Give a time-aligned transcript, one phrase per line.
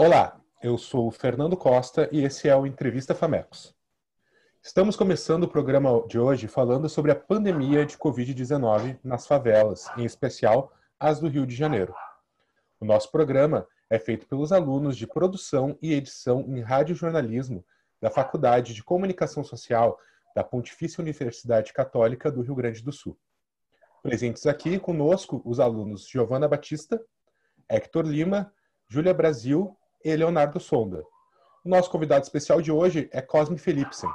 [0.00, 3.74] Olá, eu sou o Fernando Costa e esse é o Entrevista Famecos.
[4.62, 10.04] Estamos começando o programa de hoje falando sobre a pandemia de Covid-19 nas favelas, em
[10.04, 11.92] especial as do Rio de Janeiro.
[12.78, 17.64] O nosso programa é feito pelos alunos de produção e edição em radiojornalismo
[18.00, 19.98] da Faculdade de Comunicação Social
[20.32, 23.18] da Pontifícia Universidade Católica do Rio Grande do Sul.
[24.00, 27.04] Presentes aqui conosco os alunos Giovana Batista,
[27.68, 28.52] Hector Lima,
[28.88, 31.04] Júlia Brasil e Leonardo Sonda.
[31.64, 34.10] O nosso convidado especial de hoje é Cosme Felipsen.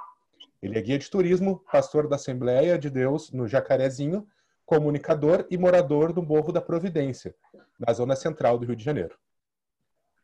[0.62, 4.28] Ele é guia de turismo, pastor da Assembleia de Deus no Jacarezinho,
[4.66, 7.36] comunicador e morador do Morro da Providência,
[7.80, 9.18] na zona central do Rio de Janeiro.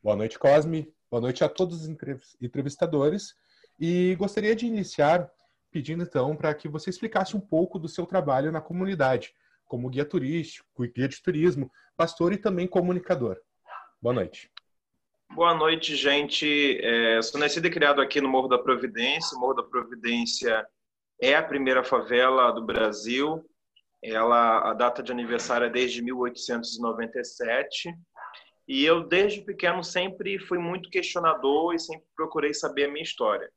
[0.01, 0.93] Boa noite, Cosme.
[1.11, 3.35] Boa noite a todos os entrevistadores.
[3.77, 5.29] E gostaria de iniciar
[5.71, 9.33] pedindo então para que você explicasse um pouco do seu trabalho na comunidade,
[9.65, 13.37] como guia turístico, guia de turismo, pastor e também comunicador.
[14.01, 14.49] Boa noite.
[15.31, 16.79] Boa noite, gente.
[16.83, 19.37] É, sou nascido e criado aqui no Morro da Providência.
[19.37, 20.67] O Morro da Providência
[21.21, 23.45] é a primeira favela do Brasil.
[24.03, 27.93] Ela, a data de aniversário é desde 1897.
[28.67, 33.49] E eu, desde pequeno, sempre fui muito questionador e sempre procurei saber a minha história.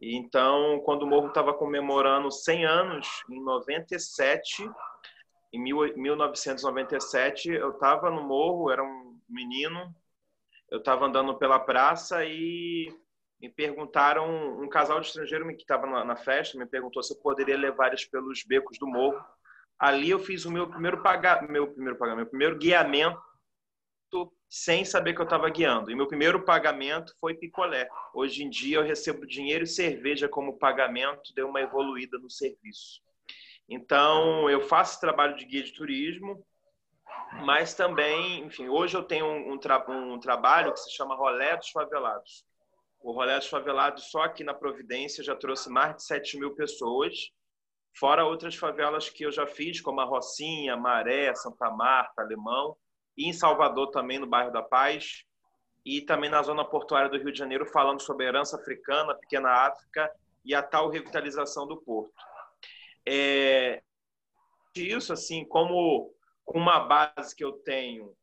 [0.00, 4.68] Então, quando o Morro estava comemorando 100 anos, em 97,
[5.52, 9.94] em 1997, eu estava no Morro, era um menino,
[10.70, 12.92] eu estava andando pela praça e
[13.40, 17.56] me perguntaram, um casal de estrangeiro que estava na, festa me perguntou se eu poderia
[17.56, 19.22] levar eles pelos becos do morro.
[19.78, 23.20] Ali eu fiz o meu primeiro pagamento, meu primeiro pagamento, meu primeiro guiamento
[24.48, 25.90] sem saber que eu estava guiando.
[25.90, 27.88] E meu primeiro pagamento foi picolé.
[28.14, 33.00] Hoje em dia eu recebo dinheiro e cerveja como pagamento, deu uma evoluída no serviço.
[33.68, 36.46] Então, eu faço trabalho de guia de turismo,
[37.44, 41.56] mas também, enfim, hoje eu tenho um, um, tra um trabalho que se chama Rolé
[41.56, 42.44] dos Favelados.
[43.00, 47.30] O Rolé dos Favelados, só aqui na Providência, já trouxe mais de 7 mil pessoas,
[47.98, 52.76] fora outras favelas que eu já fiz, como a Rocinha, Maré, Santa Marta, Alemão,
[53.16, 55.24] e em Salvador também, no bairro da Paz,
[55.84, 59.48] e também na zona portuária do Rio de Janeiro, falando sobre a herança africana, pequena
[59.50, 60.10] África
[60.44, 62.12] e a tal revitalização do porto.
[63.06, 63.80] É,
[64.74, 66.12] isso, assim, como
[66.46, 68.16] com uma base que eu tenho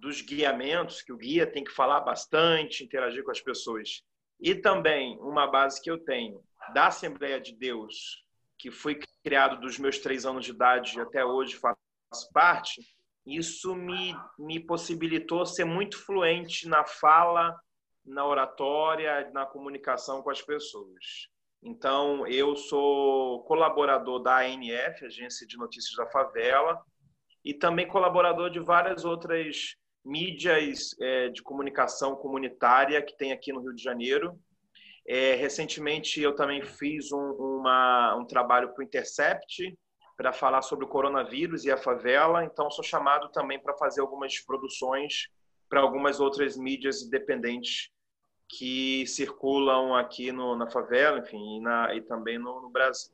[0.00, 4.02] dos guiamentos, que o guia tem que falar bastante, interagir com as pessoas,
[4.40, 6.42] e também uma base que eu tenho
[6.72, 8.24] da Assembleia de Deus,
[8.58, 12.80] que foi criado dos meus três anos de idade até hoje faço parte,
[13.26, 17.56] isso me, me possibilitou ser muito fluente na fala,
[18.04, 21.28] na oratória, na comunicação com as pessoas.
[21.62, 26.78] Então, eu sou colaborador da ANF, Agência de Notícias da Favela,
[27.44, 33.60] e também colaborador de várias outras mídias é, de comunicação comunitária que tem aqui no
[33.60, 34.38] Rio de Janeiro.
[35.06, 39.76] É, recentemente eu também fiz um, uma, um trabalho para o Intercept
[40.16, 44.38] para falar sobre o coronavírus e a favela, então sou chamado também para fazer algumas
[44.38, 45.28] produções
[45.68, 47.90] para algumas outras mídias independentes
[48.48, 53.12] que circulam aqui no, na favela, enfim, e, na, e também no, no Brasil.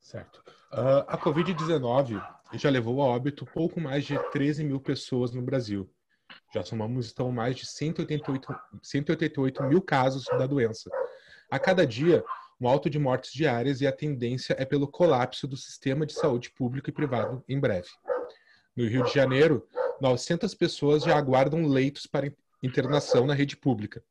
[0.00, 0.42] Certo.
[0.72, 2.20] Uh, a Covid-19
[2.54, 5.88] já levou a óbito pouco mais de 13 mil pessoas no Brasil.
[6.54, 10.90] Já somamos, então, mais de 188, 188 mil casos da doença.
[11.50, 12.24] A cada dia,
[12.60, 16.50] um alto de mortes diárias e a tendência é pelo colapso do sistema de saúde
[16.50, 17.88] público e privado em breve.
[18.76, 19.66] No Rio de Janeiro,
[20.00, 24.02] 900 pessoas já aguardam leitos para internação na rede pública.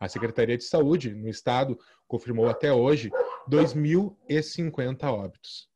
[0.00, 1.78] A Secretaria de Saúde, no estado,
[2.08, 3.10] confirmou até hoje
[3.50, 5.68] 2.050 óbitos.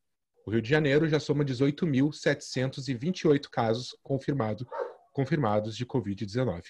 [0.47, 4.67] O Rio de Janeiro já soma 18.728 casos confirmado,
[5.13, 6.63] confirmados de Covid-19.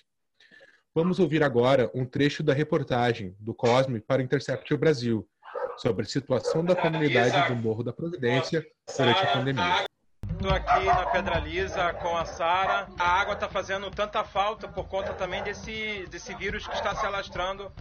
[0.92, 5.24] Vamos ouvir agora um trecho da reportagem do Cosme para o Intercept Brasil
[5.76, 8.66] sobre a situação da comunidade do Morro da Providência
[8.96, 9.84] durante a pandemia.
[10.44, 12.86] Estou aqui na Pedra Lisa com a Sara.
[12.98, 17.06] A água está fazendo tanta falta por conta também desse, desse vírus que está se
[17.06, 17.72] alastrando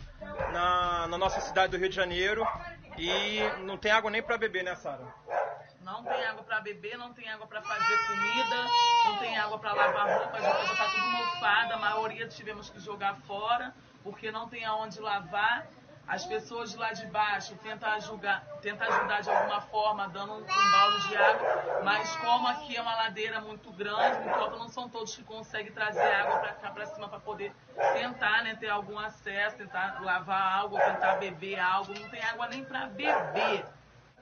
[0.54, 2.48] na, na nossa cidade do Rio de Janeiro.
[2.98, 5.06] E não tem água nem para beber, né, Sara?
[5.82, 8.56] Não tem água para beber, não tem água para fazer comida,
[9.08, 12.80] não tem água para lavar roupa, a roupa está tudo mofada, a maioria tivemos que
[12.80, 15.68] jogar fora, porque não tem aonde lavar.
[16.08, 20.38] As pessoas de lá de baixo tentam ajudar, tentam ajudar de alguma forma, dando um,
[20.38, 24.68] um balde de água, mas como aqui é uma ladeira muito grande, muito alta, não
[24.68, 27.54] são todos que conseguem trazer água para cá para cima para poder
[27.94, 31.94] tentar né, ter algum acesso, tentar lavar algo, tentar beber algo.
[31.98, 33.66] Não tem água nem para beber.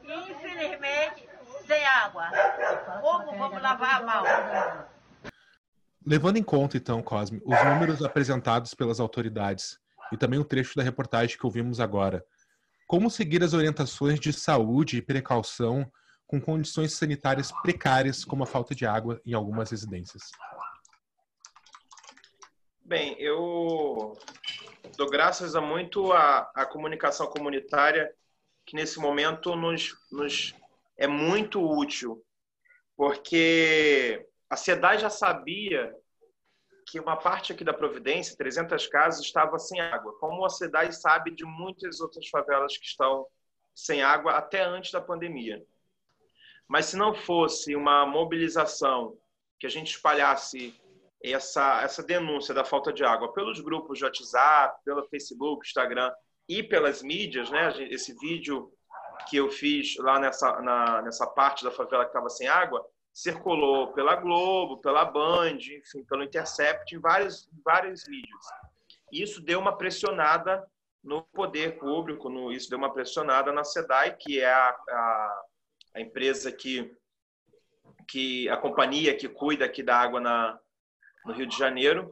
[0.03, 1.27] Infelizmente,
[1.65, 2.29] sem água.
[3.01, 4.85] Como vamos lavar a mão?
[6.05, 9.80] Levando em conta, então, Cosme, os números apresentados pelas autoridades
[10.11, 12.25] e também o trecho da reportagem que ouvimos agora,
[12.87, 15.89] como seguir as orientações de saúde e precaução
[16.27, 20.23] com condições sanitárias precárias, como a falta de água em algumas residências?
[22.83, 24.17] Bem, eu
[24.97, 28.13] dou graças a muito à, à comunicação comunitária,
[28.65, 30.53] que nesse momento nos, nos
[30.97, 32.21] é muito útil,
[32.97, 35.95] porque a SEDAI já sabia
[36.91, 40.13] que uma parte aqui da Providência, 300 casas, estava sem água.
[40.19, 43.25] Como a SEDAI sabe de muitas outras favelas que estão
[43.73, 45.65] sem água até antes da pandemia.
[46.67, 49.17] Mas se não fosse uma mobilização
[49.57, 50.75] que a gente espalhasse
[51.23, 56.11] essa, essa denúncia da falta de água pelos grupos de WhatsApp, pelo Facebook, Instagram
[56.45, 57.71] e pelas mídias, né?
[57.89, 58.69] Esse vídeo
[59.29, 63.91] que eu fiz lá nessa, na, nessa parte da favela que estava sem água, circulou
[63.93, 68.45] pela Globo, pela Band, enfim, pelo Intercept, em vários, vários mídias.
[69.11, 70.65] Isso deu uma pressionada
[71.03, 75.43] no poder público, no, isso deu uma pressionada na SEDAI, que é a, a,
[75.95, 76.95] a empresa que,
[78.07, 80.57] que, a companhia que cuida aqui da água na,
[81.25, 82.09] no Rio de Janeiro.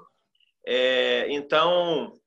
[0.66, 2.20] É, então,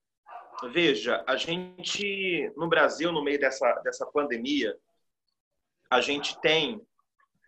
[0.71, 4.75] veja, a gente, no Brasil, no meio dessa, dessa pandemia,
[5.91, 6.81] a gente tem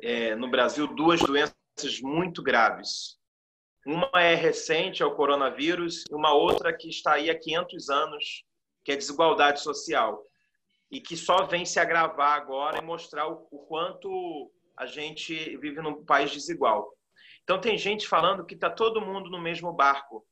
[0.03, 1.55] é, no Brasil duas doenças
[2.03, 3.19] muito graves.
[3.87, 8.45] Uma é recente, é o coronavírus, e uma outra que está aí há 500 anos,
[8.85, 10.23] que é desigualdade social.
[10.91, 13.39] E que só vem se agravar agora e mostrar o
[13.69, 16.93] quanto a gente vive num país desigual.
[17.43, 20.27] Então, tem gente falando que está todo mundo no mesmo barco,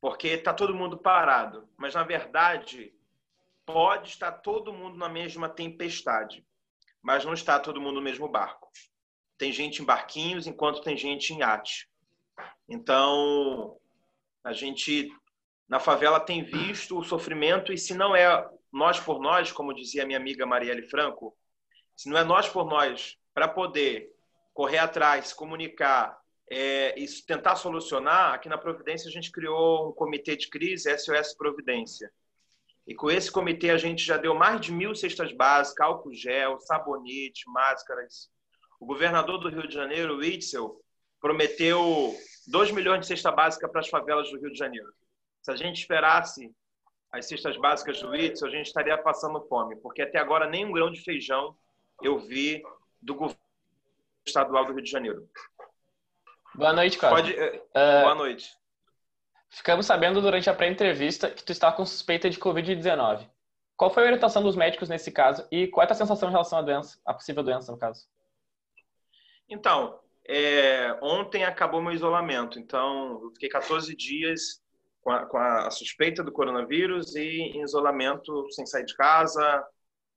[0.00, 1.68] porque está todo mundo parado.
[1.76, 2.92] Mas, na verdade,
[3.64, 6.44] pode estar todo mundo na mesma tempestade
[7.02, 8.70] mas não está todo mundo no mesmo barco.
[9.36, 11.88] Tem gente em barquinhos, enquanto tem gente em iate.
[12.68, 13.76] Então,
[14.44, 15.10] a gente
[15.68, 20.06] na favela tem visto o sofrimento e se não é nós por nós, como dizia
[20.06, 21.36] minha amiga Marielle Franco,
[21.96, 24.10] se não é nós por nós para poder
[24.54, 26.18] correr atrás, comunicar
[26.50, 31.34] é, e tentar solucionar, aqui na Providência a gente criou um comitê de crise, SOS
[31.34, 32.12] Providência.
[32.86, 36.58] E com esse comitê a gente já deu mais de mil cestas básicas, álcool gel,
[36.60, 38.30] sabonete, máscaras.
[38.80, 40.80] O governador do Rio de Janeiro, Witzel,
[41.20, 42.14] prometeu
[42.48, 44.92] 2 milhões de cesta básica para as favelas do Rio de Janeiro.
[45.40, 46.52] Se a gente esperasse
[47.12, 50.72] as cestas básicas do Witzel, a gente estaria passando fome, porque até agora nem um
[50.72, 51.56] grão de feijão
[52.02, 52.62] eu vi
[53.00, 53.40] do governo
[54.26, 55.28] estadual do Rio de Janeiro.
[56.54, 57.34] Boa noite, Cláudio.
[57.34, 57.58] Pode...
[57.58, 58.02] Uh...
[58.02, 58.61] Boa noite.
[59.52, 63.28] Ficamos sabendo durante a pré-entrevista que tu está com suspeita de Covid-19.
[63.76, 66.58] Qual foi a orientação dos médicos nesse caso e qual é a sensação em relação
[66.58, 68.08] à doença, à possível doença no caso?
[69.46, 74.62] Então, é, ontem acabou meu isolamento, então eu fiquei 14 dias
[75.02, 79.62] com a, com a, suspeita do coronavírus e em isolamento, sem sair de casa,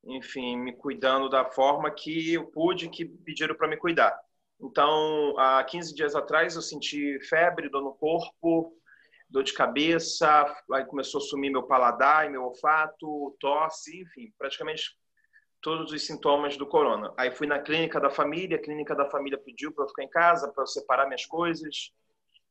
[0.05, 4.17] enfim, me cuidando da forma que eu pude, que pediram para me cuidar.
[4.61, 8.71] Então, há 15 dias atrás eu senti febre, dor no corpo,
[9.35, 14.97] dor de cabeça, aí começou a sumir meu paladar e meu olfato, tosse, enfim, praticamente
[15.61, 17.13] todos os sintomas do corona.
[17.17, 20.09] Aí fui na clínica da família, a clínica da família pediu para eu ficar em
[20.09, 21.91] casa, para eu separar minhas coisas,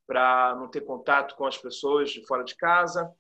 [0.07, 3.11] para não ter contato com as pessoas de fora de casa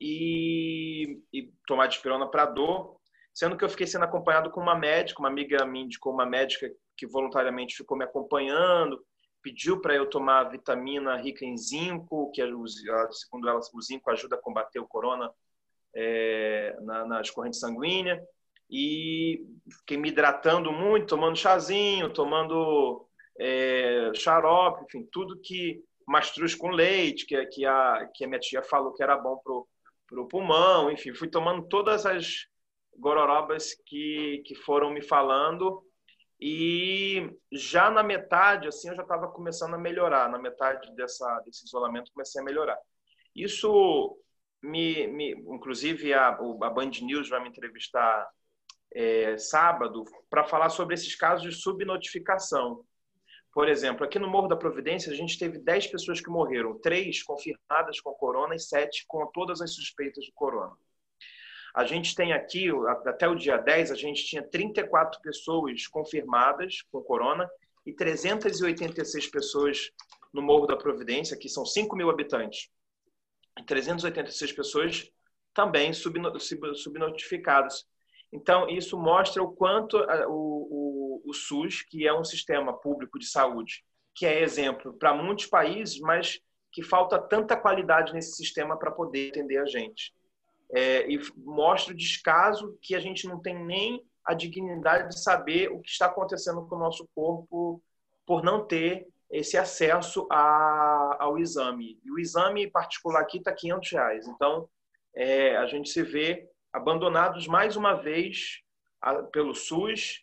[0.00, 3.00] e, e tomar dipirona para dor,
[3.34, 6.70] sendo que eu fiquei sendo acompanhado com uma médica, uma amiga minha indicou uma médica
[6.96, 9.04] que voluntariamente ficou me acompanhando,
[9.48, 12.42] pediu para eu tomar vitamina rica em zinco, que
[13.12, 15.30] segundo ela o zinco ajuda a combater o corona
[15.96, 18.22] é, na, nas correntes sanguíneas.
[18.70, 19.42] E
[19.78, 23.06] fiquei me hidratando muito, tomando chazinho, tomando
[23.40, 28.62] é, xarope, enfim, tudo que mastruz com leite, que, que, a, que a minha tia
[28.62, 32.46] falou que era bom para o pulmão, enfim, fui tomando todas as
[32.98, 35.82] gororobas que, que foram me falando
[36.40, 40.30] e já na metade, assim, eu já estava começando a melhorar.
[40.30, 42.78] Na metade dessa, desse isolamento, comecei a melhorar.
[43.34, 44.16] Isso
[44.62, 48.28] me, me inclusive a, a Band News vai me entrevistar
[48.94, 52.84] é, sábado para falar sobre esses casos de subnotificação.
[53.52, 57.22] Por exemplo, aqui no Morro da Providência, a gente teve 10 pessoas que morreram, três
[57.22, 60.76] confirmadas com corona e sete com todas as suspeitas de corona.
[61.74, 62.68] A gente tem aqui,
[63.06, 67.48] até o dia 10, a gente tinha 34 pessoas confirmadas com corona
[67.86, 69.90] e 386 pessoas
[70.32, 72.68] no Morro da Providência, que são 5 mil habitantes.
[73.58, 75.10] E 386 pessoas
[75.54, 77.84] também subnotificadas.
[78.32, 79.96] Então, isso mostra o quanto
[80.28, 83.82] o, o, o SUS, que é um sistema público de saúde,
[84.14, 89.30] que é exemplo para muitos países, mas que falta tanta qualidade nesse sistema para poder
[89.30, 90.12] atender a gente.
[90.70, 95.70] É, e mostra o descaso que a gente não tem nem a dignidade de saber
[95.70, 97.82] o que está acontecendo com o nosso corpo
[98.26, 101.98] por não ter esse acesso a, ao exame.
[102.04, 104.28] E o exame particular aqui está 500 reais.
[104.28, 104.68] Então,
[105.14, 108.60] é, a gente se vê abandonados mais uma vez
[109.00, 110.22] a, pelo SUS,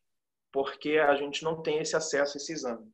[0.51, 2.87] porque a gente não tem esse acesso a esse exame.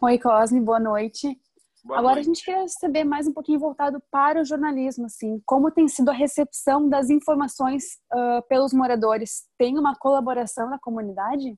[0.00, 1.38] Oi, Cosme, boa noite.
[1.82, 2.26] Boa Agora noite.
[2.26, 6.10] a gente queria saber mais um pouquinho voltado para o jornalismo, assim, como tem sido
[6.10, 9.48] a recepção das informações uh, pelos moradores?
[9.56, 11.56] Tem uma colaboração da comunidade?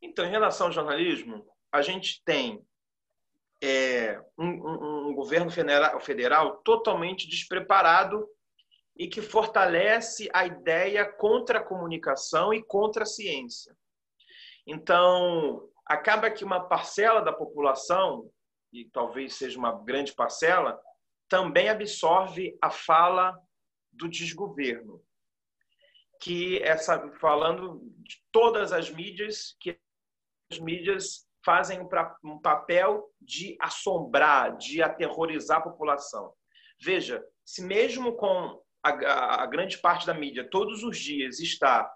[0.00, 2.64] Então, em relação ao jornalismo, a gente tem
[3.62, 8.26] é, um, um, um, governo federal, federal totalmente despreparado
[8.96, 13.76] e que fortalece a ideia contra a comunicação e contra a ciência.
[14.66, 18.30] Então, acaba que uma parcela da população,
[18.72, 20.80] e talvez seja uma grande parcela,
[21.28, 23.38] também absorve a fala
[23.92, 25.02] do desgoverno,
[26.20, 29.78] que essa falando de todas as mídias, que
[30.50, 31.80] as mídias fazem
[32.24, 36.32] um papel de assombrar, de aterrorizar a população.
[36.80, 41.90] Veja, se mesmo com a, a grande parte da mídia todos os dias está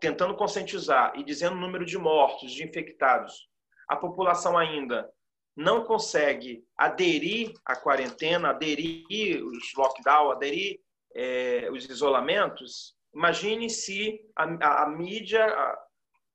[0.00, 3.48] tentando conscientizar e dizendo o número de mortos, de infectados,
[3.88, 5.10] a população ainda
[5.56, 10.80] não consegue aderir à quarentena, aderir os lockdown, aderir
[11.14, 15.46] é, os isolamentos, imagine se a, a, a mídia,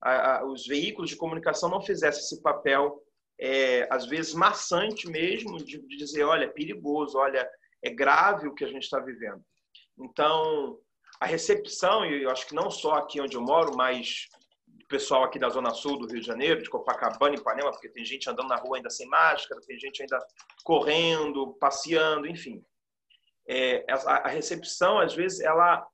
[0.02, 3.04] a, os veículos de comunicação não fizessem esse papel,
[3.40, 7.50] é, às vezes maçante mesmo, de, de dizer, olha, é perigoso, olha,
[7.84, 9.42] é grave o que a gente está vivendo.
[9.98, 10.78] Então,
[11.20, 14.28] a recepção, e eu acho que não só aqui onde eu moro, mas
[14.90, 18.04] pessoal aqui da Zona Sul do Rio de Janeiro, de Copacabana e Ipanema, porque tem
[18.04, 20.20] gente andando na rua ainda sem máscara, tem gente ainda
[20.64, 22.66] correndo, passeando, enfim.
[23.48, 25.88] É, a, a recepção, às vezes, ela,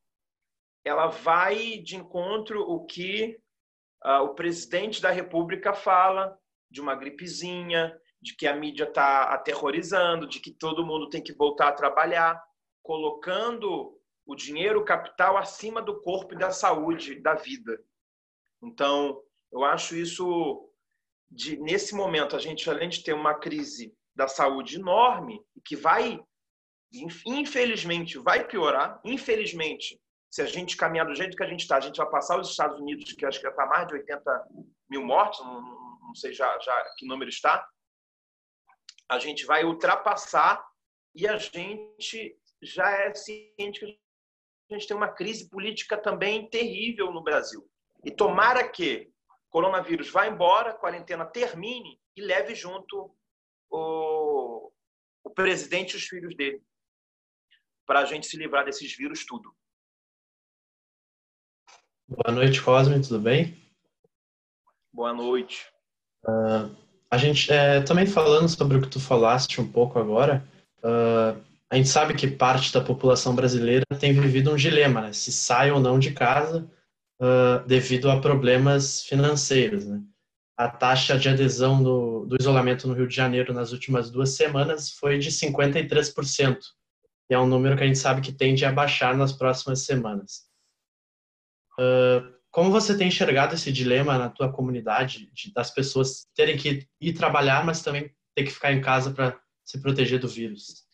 [0.83, 3.37] ela vai de encontro o que
[4.03, 6.37] uh, o presidente da República fala
[6.71, 11.33] de uma gripezinha, de que a mídia está aterrorizando, de que todo mundo tem que
[11.33, 12.41] voltar a trabalhar,
[12.81, 17.77] colocando o dinheiro, o capital acima do corpo e da saúde, da vida.
[18.61, 19.21] Então,
[19.51, 20.69] eu acho isso
[21.29, 26.23] de nesse momento a gente além de ter uma crise da saúde enorme que vai
[27.25, 29.99] infelizmente vai piorar, infelizmente
[30.35, 32.49] se a gente caminhar do jeito que a gente está, a gente vai passar os
[32.49, 34.47] Estados Unidos, que acho que já está mais de 80
[34.89, 37.65] mil mortos, não, não sei já, já que número está,
[39.09, 40.61] a gente vai ultrapassar
[41.15, 43.95] e a gente já é ciente que
[44.71, 47.65] a gente tem uma crise política também terrível no Brasil.
[48.05, 49.11] E tomara que
[49.47, 53.11] o coronavírus vá embora, a quarentena termine e leve junto
[53.67, 54.71] o,
[55.23, 56.61] o presidente e os filhos dele,
[57.83, 59.51] para a gente se livrar desses vírus tudo.
[62.07, 63.59] Boa noite, Cosme, tudo bem?
[64.93, 65.65] Boa noite.
[66.23, 66.75] Uh,
[67.09, 70.47] a gente, é, também falando sobre o que tu falaste um pouco agora,
[70.83, 75.13] uh, a gente sabe que parte da população brasileira tem vivido um dilema, né?
[75.13, 76.69] Se sai ou não de casa
[77.21, 80.01] uh, devido a problemas financeiros, né?
[80.57, 84.91] A taxa de adesão do, do isolamento no Rio de Janeiro nas últimas duas semanas
[84.91, 86.57] foi de 53%,
[87.29, 90.49] e é um número que a gente sabe que tende a baixar nas próximas semanas.
[91.77, 96.87] Uh, como você tem enxergado esse dilema na tua comunidade, de, das pessoas terem que
[97.01, 100.85] ir trabalhar, mas também ter que ficar em casa para se proteger do vírus?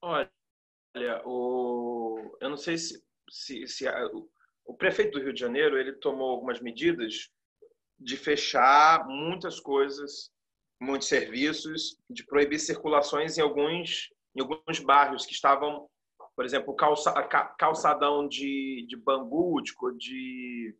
[0.00, 0.30] Olha,
[1.26, 4.06] o, eu não sei se, se, se a,
[4.64, 7.30] o, prefeito do Rio de Janeiro ele tomou algumas medidas
[7.98, 10.30] de fechar muitas coisas,
[10.80, 15.88] muitos serviços, de proibir circulações em alguns em alguns bairros que estavam
[16.36, 17.10] por exemplo, calça,
[17.58, 20.76] calçadão de, de bambu, de, de,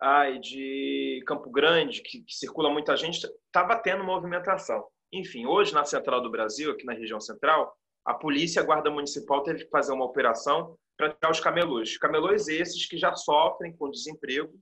[0.00, 4.86] ai, de Campo Grande, que, que circula muita gente, estava tendo movimentação.
[5.12, 9.42] Enfim, hoje na Central do Brasil, aqui na região central, a polícia, a guarda municipal
[9.42, 11.96] teve que fazer uma operação para tirar os camelôs.
[11.96, 14.52] Camelôs esses que já sofrem com desemprego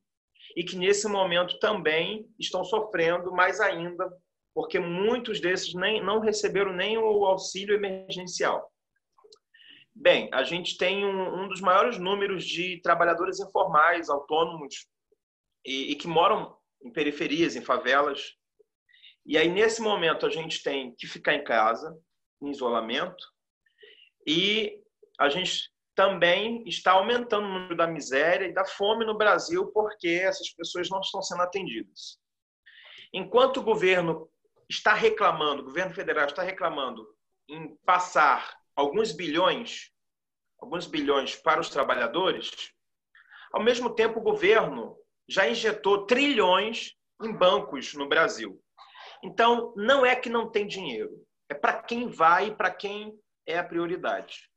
[0.57, 4.11] e que nesse momento também estão sofrendo mais ainda,
[4.55, 8.71] porque muitos desses nem, não receberam nem o auxílio emergencial.
[9.95, 14.87] Bem, a gente tem um, um dos maiores números de trabalhadores informais, autônomos,
[15.65, 18.35] e, e que moram em periferias, em favelas.
[19.27, 21.95] E aí, nesse momento, a gente tem que ficar em casa,
[22.41, 23.27] em isolamento,
[24.27, 24.81] e
[25.19, 30.09] a gente também está aumentando o número da miséria e da fome no Brasil porque
[30.09, 32.19] essas pessoas não estão sendo atendidas.
[33.13, 34.31] Enquanto o governo
[34.69, 37.07] está reclamando, o governo federal está reclamando
[37.49, 39.91] em passar alguns bilhões,
[40.59, 42.73] alguns bilhões para os trabalhadores,
[43.53, 44.97] ao mesmo tempo o governo
[45.29, 48.59] já injetou trilhões em bancos no Brasil.
[49.23, 51.11] Então, não é que não tem dinheiro,
[51.51, 54.49] é para quem vai e para quem é a prioridade.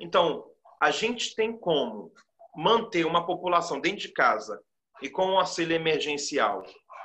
[0.00, 2.12] Então, a gente tem como
[2.56, 4.60] manter uma população dentro de casa
[5.00, 6.64] e com um auxílio emergencial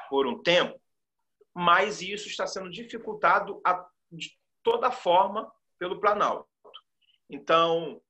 [0.09, 0.79] por um tempo,
[1.53, 4.31] mas isso está sendo dificultado a, de
[4.63, 6.47] toda forma pelo Planalto.
[7.29, 8.01] Então,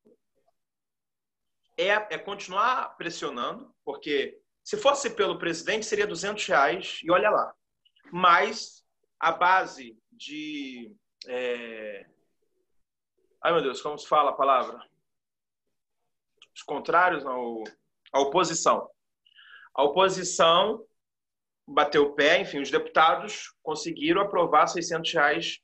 [1.77, 7.53] é, é, continuar pressionando, porque se fosse pelo presidente seria 200 reais e olha lá.
[8.11, 8.83] Mas
[9.19, 10.93] a base de...
[11.25, 12.05] É...
[13.41, 14.87] Ai, meu Deus, como se fala a palavra?
[16.57, 17.63] os contrários ao,
[18.11, 18.89] à oposição.
[19.75, 20.83] A oposição
[21.67, 25.59] bateu o pé, enfim, os deputados conseguiram aprovar 600 reais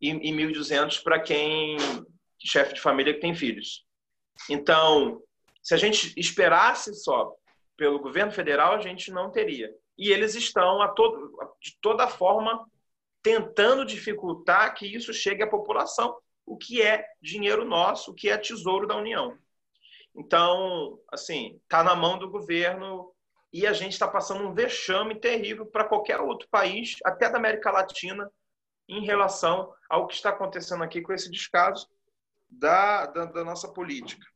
[0.00, 1.76] e, e 1.200 para quem
[2.44, 3.86] chefe de família que tem filhos.
[4.50, 5.22] Então,
[5.62, 7.32] se a gente esperasse só
[7.76, 9.72] pelo governo federal, a gente não teria.
[9.96, 12.68] E eles estão a todo, de toda forma
[13.22, 18.36] tentando dificultar que isso chegue à população, o que é dinheiro nosso, o que é
[18.36, 19.38] tesouro da União.
[20.14, 23.12] Então, assim, está na mão do governo
[23.52, 27.70] e a gente está passando um vexame terrível para qualquer outro país, até da América
[27.70, 28.30] Latina,
[28.88, 31.88] em relação ao que está acontecendo aqui com esse descaso
[32.50, 34.26] da, da, da nossa política.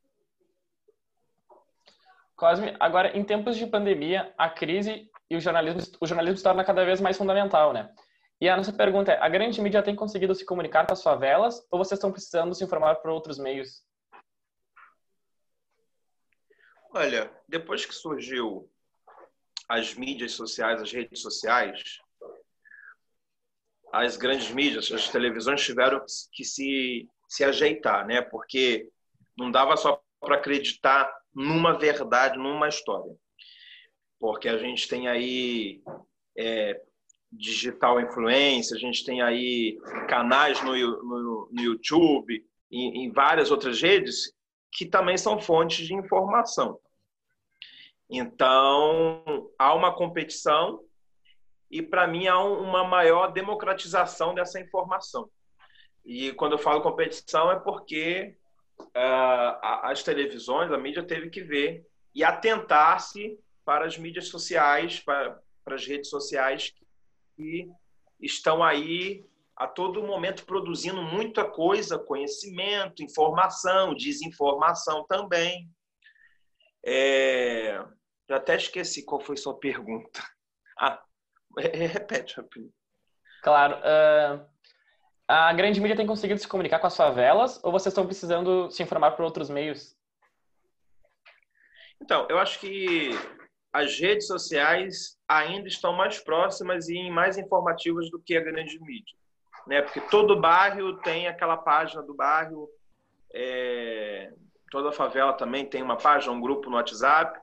[2.35, 6.64] Cosme, agora, em tempos de pandemia, a crise e o jornalismo, o jornalismo se torna
[6.64, 7.90] cada vez mais fundamental, né?
[8.40, 11.66] E a nossa pergunta é, a grande mídia tem conseguido se comunicar com as favelas
[11.71, 13.83] ou vocês estão precisando se informar por outros meios?
[16.93, 18.71] Olha, depois que surgiu
[19.69, 21.99] as mídias sociais, as redes sociais,
[23.93, 28.21] as grandes mídias, as televisões tiveram que se, se ajeitar, né?
[28.21, 28.91] Porque
[29.37, 33.15] não dava só para acreditar numa verdade, numa história.
[34.19, 35.82] Porque a gente tem aí
[36.37, 36.80] é,
[37.32, 43.80] digital influência, a gente tem aí canais no, no, no YouTube, e em várias outras
[43.80, 44.32] redes,
[44.73, 46.78] que também são fontes de informação.
[48.08, 50.80] Então, há uma competição
[51.71, 55.28] e, para mim, há uma maior democratização dessa informação.
[56.04, 58.36] E quando eu falo competição é porque
[58.78, 61.84] uh, as televisões, a mídia teve que ver
[62.15, 66.73] e atentar-se para as mídias sociais, para, para as redes sociais
[67.36, 67.70] que
[68.20, 69.25] estão aí
[69.56, 75.70] a todo momento produzindo muita coisa, conhecimento, informação, desinformação também.
[76.84, 77.78] É...
[78.28, 80.20] Eu até esqueci qual foi sua pergunta.
[80.78, 81.02] Ah,
[81.56, 82.70] repete, rapidinho.
[83.42, 83.76] Claro.
[83.76, 84.46] Uh,
[85.26, 88.82] a grande mídia tem conseguido se comunicar com as favelas ou vocês estão precisando se
[88.82, 89.96] informar por outros meios?
[91.99, 93.10] Então, eu acho que
[93.76, 99.15] as redes sociais ainda estão mais próximas e mais informativas do que a grande mídia.
[99.67, 99.82] Né?
[99.82, 102.71] Porque todo bairro tem aquela página do bairro,
[103.34, 104.32] é...
[104.71, 107.39] toda favela também tem uma página, um grupo no WhatsApp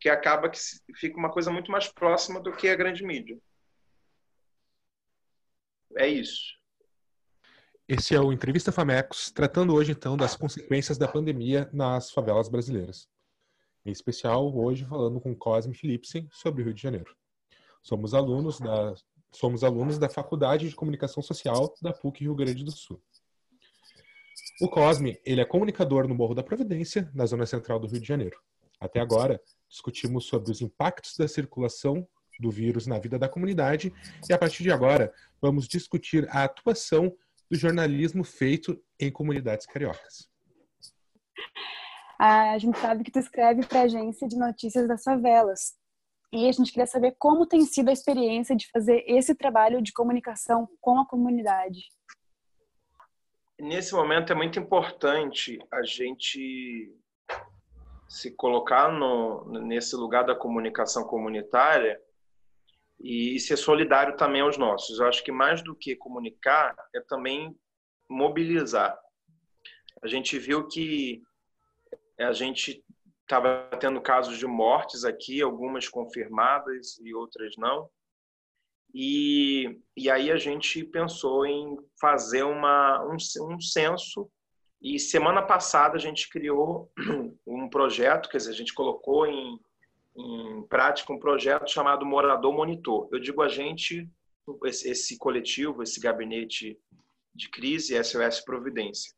[0.00, 0.58] que acaba que
[0.94, 3.36] fica uma coisa muito mais próxima do que a grande mídia.
[5.98, 6.56] É isso.
[7.86, 13.08] Esse é o Entrevista Famecos, tratando hoje então das consequências da pandemia nas favelas brasileiras.
[13.86, 17.16] Em especial, hoje falando com Cosme Philipsen sobre o Rio de Janeiro.
[17.80, 18.94] Somos alunos da
[19.30, 23.00] somos alunos da Faculdade de Comunicação Social da PUC Rio Grande do Sul.
[24.60, 28.08] O Cosme, ele é comunicador no Morro da Providência, na zona central do Rio de
[28.08, 28.40] Janeiro.
[28.80, 32.08] Até agora, discutimos sobre os impactos da circulação
[32.40, 33.94] do vírus na vida da comunidade
[34.28, 37.16] e a partir de agora vamos discutir a atuação
[37.48, 40.28] do jornalismo feito em comunidades cariocas.
[42.18, 45.74] A gente sabe que tu escreve para a agência de notícias das favelas
[46.32, 49.92] e a gente queria saber como tem sido a experiência de fazer esse trabalho de
[49.92, 51.80] comunicação com a comunidade.
[53.58, 56.94] Nesse momento é muito importante a gente
[58.08, 62.00] se colocar no, nesse lugar da comunicação comunitária
[63.00, 64.98] e ser solidário também aos nossos.
[64.98, 67.56] Eu acho que mais do que comunicar é também
[68.08, 68.98] mobilizar.
[70.02, 71.22] A gente viu que
[72.24, 72.84] a gente
[73.22, 77.90] estava tendo casos de mortes aqui, algumas confirmadas e outras não.
[78.94, 84.30] E, e aí a gente pensou em fazer uma, um, um censo
[84.80, 86.90] E semana passada a gente criou
[87.46, 89.60] um projeto, quer dizer, a gente colocou em,
[90.16, 93.08] em prática um projeto chamado Morador Monitor.
[93.12, 94.08] Eu digo a gente,
[94.64, 96.78] esse, esse coletivo, esse gabinete
[97.34, 99.12] de crise, SOS Providência.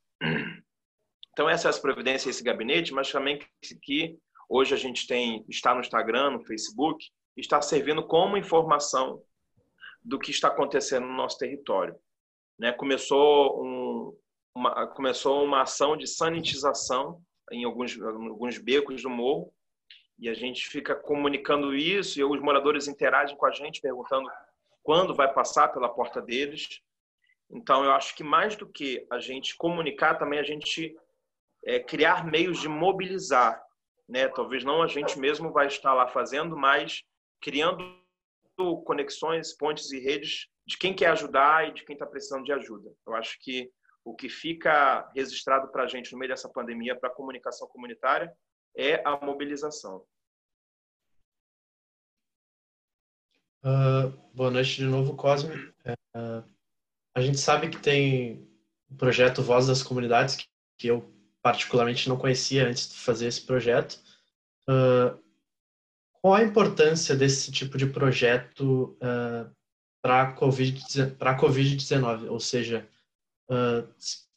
[1.38, 3.38] Então, SOS Providência, esse gabinete, mas também
[3.80, 9.22] que hoje a gente tem, está no Instagram, no Facebook, está servindo como informação
[10.02, 11.94] do que está acontecendo no nosso território.
[12.58, 12.72] Né?
[12.72, 14.18] Começou, um,
[14.52, 17.22] uma, começou uma ação de sanitização
[17.52, 19.54] em alguns, alguns becos do morro,
[20.18, 24.28] e a gente fica comunicando isso, e os moradores interagem com a gente, perguntando
[24.82, 26.80] quando vai passar pela porta deles.
[27.48, 30.96] Então, eu acho que mais do que a gente comunicar, também a gente
[31.68, 33.62] é, criar meios de mobilizar.
[34.08, 34.26] Né?
[34.28, 37.02] Talvez não a gente mesmo vai estar lá fazendo, mas
[37.42, 37.84] criando
[38.86, 42.90] conexões, pontes e redes de quem quer ajudar e de quem está precisando de ajuda.
[43.06, 43.70] Eu acho que
[44.02, 48.32] o que fica registrado para a gente no meio dessa pandemia, para a comunicação comunitária,
[48.74, 50.02] é a mobilização.
[53.62, 55.54] Uh, boa noite de novo, Cosme.
[56.16, 56.42] Uh,
[57.14, 58.48] a gente sabe que tem
[58.90, 60.46] o projeto Voz das Comunidades, que,
[60.78, 63.98] que eu particularmente não conhecia antes de fazer esse projeto.
[64.68, 65.18] Uh,
[66.20, 68.98] qual a importância desse tipo de projeto
[70.02, 72.28] para a Covid-19?
[72.28, 72.88] Ou seja,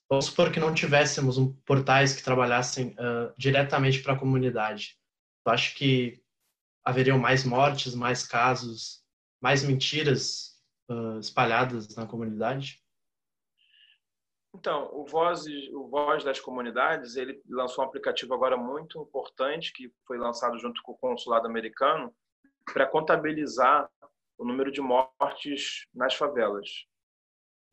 [0.07, 2.95] vamos supor que não tivéssemos um, portais que trabalhassem
[3.35, 4.95] diretamente para a comunidade.
[5.43, 6.21] Eu acho que
[6.83, 9.03] haveriam mais mortes, mais casos,
[9.41, 10.57] mais mentiras
[10.89, 12.80] uh, espalhadas na comunidade?
[14.53, 19.91] Então, o Voz, o Voz das Comunidades, ele lançou um aplicativo agora muito importante, que
[20.05, 22.13] foi lançado junto com o consulado americano,
[22.65, 23.89] para contabilizar
[24.37, 26.85] o número de mortes nas favelas.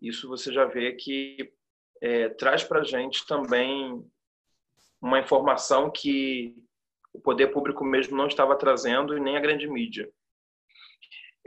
[0.01, 1.53] Isso você já vê que
[2.01, 4.05] é, traz para a gente também
[5.01, 6.57] uma informação que
[7.13, 10.11] o poder público mesmo não estava trazendo e nem a grande mídia.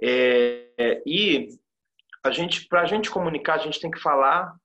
[0.02, 1.50] É, e
[2.24, 4.60] a gente, para a gente comunicar, a gente tem que falar,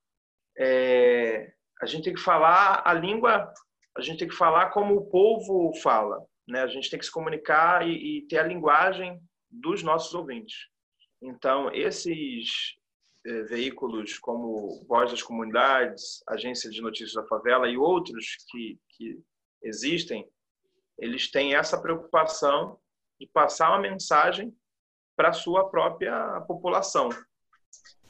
[0.58, 3.52] é, a gente tem que falar a língua,
[3.96, 6.62] a gente tem que falar como o povo fala, né?
[6.62, 10.68] A gente tem que se comunicar e, e ter a linguagem dos nossos ouvintes.
[11.22, 12.76] Então, esses
[13.26, 19.20] é, veículos como Voz das Comunidades, Agência de Notícias da Favela e outros que, que
[19.62, 20.26] existem,
[20.98, 22.78] eles têm essa preocupação
[23.20, 24.54] de passar uma mensagem
[25.16, 27.08] para a sua própria população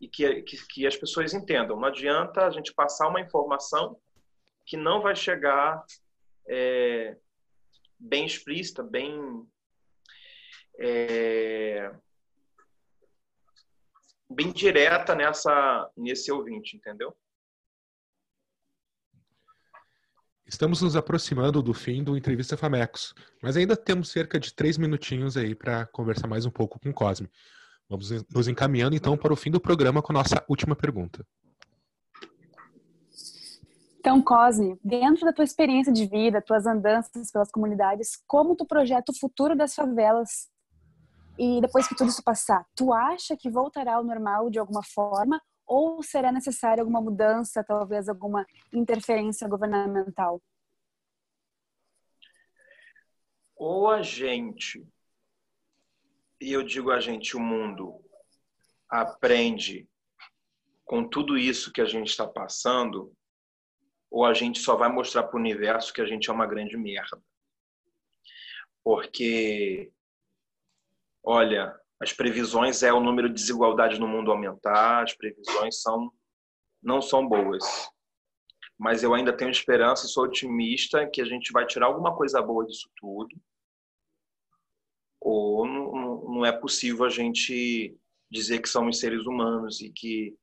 [0.01, 1.77] e que, que, que, as pessoas entendam.
[1.77, 3.99] Não adianta a gente passar uma informação
[4.65, 5.85] que não vai chegar
[6.49, 7.17] é,
[7.99, 9.47] bem explícita, bem
[10.79, 11.91] é,
[14.29, 17.17] bem direta nessa nesse ouvinte, entendeu?
[20.47, 25.37] Estamos nos aproximando do fim do Entrevista Famecos, mas ainda temos cerca de três minutinhos
[25.37, 27.29] aí para conversar mais um pouco com o Cosme.
[27.89, 31.25] Vamos nos encaminhando então para o fim do programa com a nossa última pergunta.
[34.01, 39.11] Então, Cosme, dentro da tua experiência de vida, tuas andanças pelas comunidades, como tu projeta
[39.11, 40.49] o futuro das favelas?
[41.39, 45.41] E depois que tudo isso passar, tu acha que voltará ao normal de alguma forma
[45.67, 50.41] ou será necessária alguma mudança, talvez alguma interferência governamental?
[53.57, 54.87] Ou a gente,
[56.41, 58.01] e eu digo a gente, o mundo,
[58.89, 59.89] aprende
[60.85, 63.13] com tudo isso que a gente está passando,
[64.11, 66.77] ou a gente só vai mostrar para o universo que a gente é uma grande
[66.77, 67.21] merda.
[68.85, 69.91] Porque,
[71.25, 76.13] olha, as previsões é o número de desigualdade no mundo aumentar, as previsões são
[76.83, 77.65] não são boas.
[78.79, 82.65] Mas eu ainda tenho esperança, sou otimista que a gente vai tirar alguma coisa boa
[82.65, 83.35] disso tudo.
[85.29, 87.99] Ou não, não é possível a gente
[88.31, 90.37] dizer que somos seres humanos e que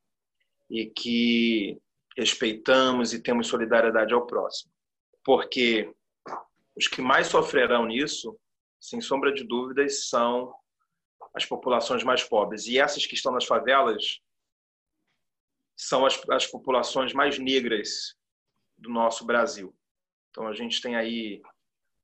[0.69, 1.81] e que
[2.17, 4.73] respeitamos e temos solidariedade ao próximo.
[5.23, 5.89] Porque
[6.75, 8.37] os que mais sofrerão nisso,
[8.77, 10.53] sem sombra de dúvidas, são
[11.33, 12.67] as populações mais pobres.
[12.67, 14.19] E essas que estão nas favelas
[15.77, 18.15] são as, as populações mais negras
[18.77, 19.73] do nosso Brasil.
[20.29, 21.41] Então a gente tem aí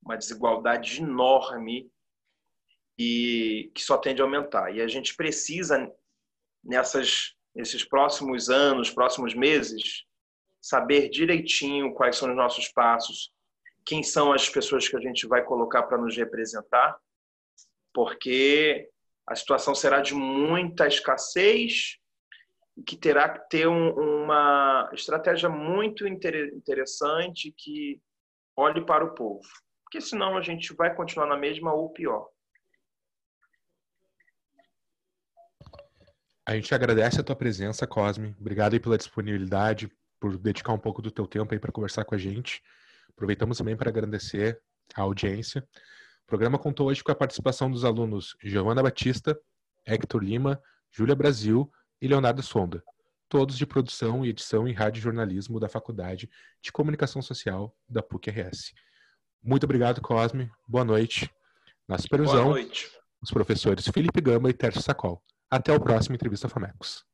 [0.01, 1.91] uma desigualdade enorme
[2.99, 4.75] e que só tende a aumentar.
[4.75, 5.89] E a gente precisa
[6.63, 10.05] nessas nesses próximos anos, próximos meses,
[10.61, 13.31] saber direitinho quais são os nossos passos,
[13.85, 16.97] quem são as pessoas que a gente vai colocar para nos representar,
[17.93, 18.89] porque
[19.25, 21.97] a situação será de muita escassez
[22.85, 27.99] que terá que ter um, uma estratégia muito interessante que
[28.55, 29.47] olhe para o povo.
[29.83, 32.29] Porque senão a gente vai continuar na mesma ou pior.
[36.49, 38.35] A gente agradece a tua presença, Cosme.
[38.39, 39.87] Obrigado aí pela disponibilidade,
[40.19, 42.63] por dedicar um pouco do teu tempo aí para conversar com a gente.
[43.07, 44.59] Aproveitamos também para agradecer
[44.95, 45.61] a audiência.
[46.23, 49.39] O programa contou hoje com a participação dos alunos Giovana Batista,
[49.85, 50.59] Hector Lima,
[50.91, 52.83] Júlia Brasil e Leonardo Sonda,
[53.29, 56.27] todos de produção e edição em rádio e jornalismo da Faculdade
[56.63, 58.73] de Comunicação Social da PUC-RS.
[59.43, 60.49] Muito obrigado, Cosme.
[60.67, 61.29] Boa noite.
[61.87, 62.89] Na supervisão, Boa noite.
[63.21, 65.23] os professores Felipe Gama e Tércio Sacol.
[65.49, 67.08] Até o próximo Entrevista Famecos.